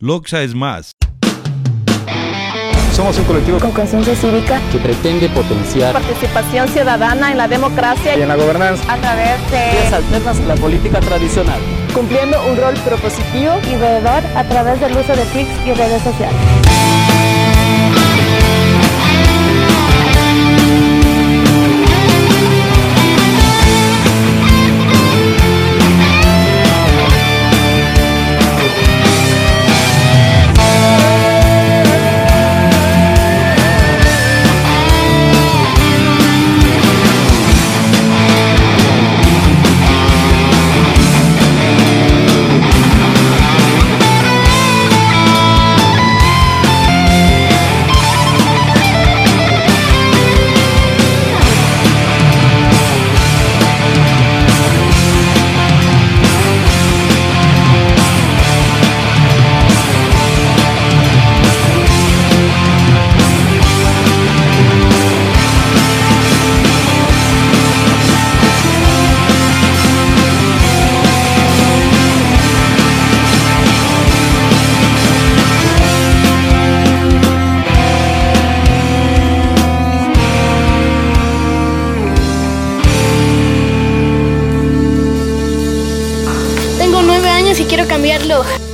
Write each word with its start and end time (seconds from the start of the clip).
Loxa 0.00 0.42
es 0.42 0.54
más. 0.54 0.92
Somos 2.92 3.18
un 3.18 3.24
colectivo 3.24 3.58
con 3.58 3.72
conciencia 3.72 4.14
cívica 4.14 4.60
que 4.70 4.78
pretende 4.78 5.28
potenciar 5.28 5.92
participación 5.92 6.68
ciudadana 6.68 7.32
en 7.32 7.38
la 7.38 7.48
democracia 7.48 8.16
y 8.16 8.22
en 8.22 8.28
la 8.28 8.36
gobernanza 8.36 8.92
a 8.92 8.96
través 8.96 9.50
de 9.50 9.72
vías 9.72 9.92
alternas 9.92 10.38
a 10.38 10.42
la 10.42 10.54
política 10.54 11.00
tradicional, 11.00 11.58
cumpliendo 11.92 12.40
un 12.48 12.56
rol 12.56 12.74
propositivo 12.84 13.54
y 13.66 13.74
veedor 13.74 14.22
a 14.36 14.44
través 14.48 14.80
del 14.80 14.92
uso 14.92 15.16
de 15.16 15.24
TICs 15.24 15.66
y 15.66 15.72
redes 15.72 16.02
sociales. 16.04 16.67
Quiero 87.68 87.86
cambiarlo. 87.86 88.67